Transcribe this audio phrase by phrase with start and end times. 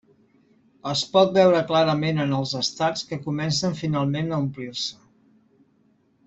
[0.91, 4.99] Es pot veure clarament en els estats que comencen finalment a omplir-se.